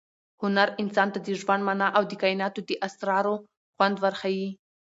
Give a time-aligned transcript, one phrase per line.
[0.41, 3.35] هنر انسان ته د ژوند مانا او د کائناتو د اسرارو
[3.75, 4.49] خوند ورښيي.